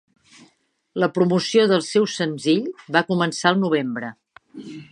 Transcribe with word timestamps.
La 1.03 1.09
promoció 1.17 1.65
del 1.71 1.85
seu 1.89 2.07
senzill 2.13 2.65
va 2.97 3.05
començar 3.11 3.53
el 3.55 3.61
novembre. 3.65 4.11